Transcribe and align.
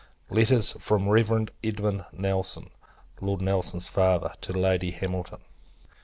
Letters 0.31 0.71
FROM 0.79 1.05
THE 1.05 1.11
REV. 1.11 1.49
EDMUND 1.63 2.05
NELSON 2.11 2.71
(Lord 3.21 3.39
Nelson's 3.43 3.87
Father) 3.87 4.33
TO 4.41 4.51
LADY 4.51 4.89
HAMILTON. 4.89 5.41